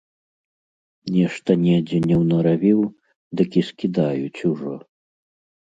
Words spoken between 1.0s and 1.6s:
Нешта